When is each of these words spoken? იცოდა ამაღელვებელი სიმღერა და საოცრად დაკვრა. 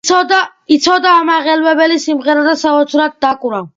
იცოდა 0.75 1.11
ამაღელვებელი 1.17 1.99
სიმღერა 2.07 2.47
და 2.49 2.57
საოცრად 2.63 3.19
დაკვრა. 3.29 3.61